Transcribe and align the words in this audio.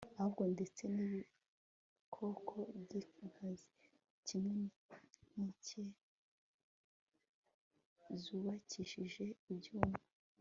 ahubwo 0.19 0.43
ndetse 0.53 0.81
n'ibikoko 0.93 2.55
by'inkazi, 2.81 3.69
kimwe 4.25 4.51
n'inkike 5.33 5.83
zubakishije 8.21 9.25
ibyuma 9.51 9.97